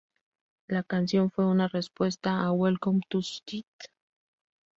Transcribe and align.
La 0.67 0.81
canción 0.81 1.29
fue 1.29 1.45
una 1.45 1.67
respuesta 1.67 2.41
a 2.41 2.51
"Welcome 2.51 3.01
to 3.07 3.19
St. 3.19 3.67